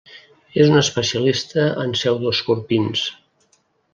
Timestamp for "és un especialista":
0.63-1.67